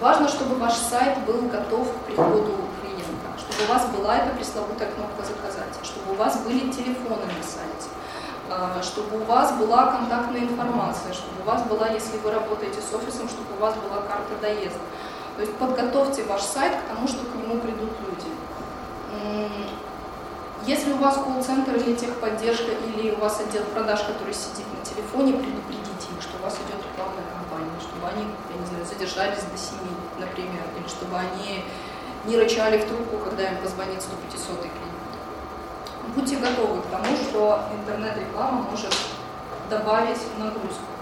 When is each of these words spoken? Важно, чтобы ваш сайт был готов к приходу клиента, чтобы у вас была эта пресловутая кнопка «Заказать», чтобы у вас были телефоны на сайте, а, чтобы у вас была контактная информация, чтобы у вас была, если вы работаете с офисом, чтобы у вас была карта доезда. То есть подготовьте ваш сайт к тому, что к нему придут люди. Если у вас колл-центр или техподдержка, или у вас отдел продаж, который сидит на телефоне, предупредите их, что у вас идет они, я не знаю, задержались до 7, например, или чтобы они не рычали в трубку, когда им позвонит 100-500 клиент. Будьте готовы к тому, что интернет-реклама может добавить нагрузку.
Важно, 0.00 0.28
чтобы 0.28 0.56
ваш 0.56 0.74
сайт 0.74 1.18
был 1.24 1.40
готов 1.48 1.88
к 1.88 2.06
приходу 2.06 2.52
клиента, 2.82 3.28
чтобы 3.38 3.64
у 3.64 3.72
вас 3.72 3.86
была 3.88 4.18
эта 4.18 4.34
пресловутая 4.36 4.90
кнопка 4.90 5.24
«Заказать», 5.24 5.72
чтобы 5.82 6.12
у 6.12 6.16
вас 6.16 6.36
были 6.40 6.70
телефоны 6.70 7.24
на 7.24 7.42
сайте, 7.42 7.88
а, 8.50 8.82
чтобы 8.82 9.22
у 9.22 9.24
вас 9.24 9.52
была 9.52 9.92
контактная 9.92 10.42
информация, 10.42 11.14
чтобы 11.14 11.40
у 11.40 11.46
вас 11.46 11.62
была, 11.62 11.88
если 11.88 12.18
вы 12.18 12.30
работаете 12.30 12.80
с 12.82 12.92
офисом, 12.94 13.26
чтобы 13.26 13.56
у 13.56 13.60
вас 13.60 13.74
была 13.76 14.02
карта 14.02 14.36
доезда. 14.42 14.78
То 15.36 15.42
есть 15.42 15.54
подготовьте 15.54 16.24
ваш 16.24 16.42
сайт 16.42 16.74
к 16.76 16.94
тому, 16.94 17.08
что 17.08 17.24
к 17.24 17.34
нему 17.34 17.58
придут 17.60 17.92
люди. 18.04 18.30
Если 20.66 20.92
у 20.92 20.96
вас 20.96 21.14
колл-центр 21.14 21.76
или 21.76 21.94
техподдержка, 21.94 22.72
или 22.72 23.12
у 23.12 23.20
вас 23.20 23.40
отдел 23.40 23.62
продаж, 23.72 24.00
который 24.00 24.34
сидит 24.34 24.66
на 24.76 24.84
телефоне, 24.84 25.34
предупредите 25.34 26.08
их, 26.14 26.20
что 26.20 26.36
у 26.38 26.42
вас 26.42 26.54
идет 26.54 26.75
они, 28.16 28.26
я 28.50 28.60
не 28.60 28.66
знаю, 28.66 28.84
задержались 28.84 29.44
до 29.44 29.58
7, 29.58 29.78
например, 30.18 30.62
или 30.76 30.88
чтобы 30.88 31.16
они 31.16 31.64
не 32.24 32.36
рычали 32.36 32.78
в 32.78 32.88
трубку, 32.88 33.18
когда 33.18 33.50
им 33.50 33.58
позвонит 33.58 33.98
100-500 33.98 34.60
клиент. 34.60 34.74
Будьте 36.14 36.36
готовы 36.36 36.80
к 36.82 36.86
тому, 36.86 37.16
что 37.16 37.62
интернет-реклама 37.72 38.62
может 38.70 38.94
добавить 39.68 40.20
нагрузку. 40.38 40.95